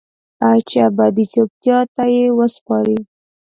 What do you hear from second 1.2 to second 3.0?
چوپتیا ته یې وسپارئ